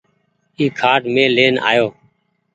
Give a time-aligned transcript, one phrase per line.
[0.57, 1.87] اي کآٽ مين لين آئو۔